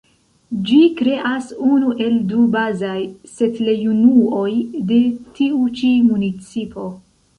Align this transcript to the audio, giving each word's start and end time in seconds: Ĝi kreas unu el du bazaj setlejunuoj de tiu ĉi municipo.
Ĝi 0.67 0.77
kreas 1.01 1.49
unu 1.67 1.91
el 2.05 2.15
du 2.31 2.45
bazaj 2.55 2.97
setlejunuoj 3.35 4.49
de 4.93 4.99
tiu 5.37 5.61
ĉi 5.81 5.93
municipo. 6.11 6.89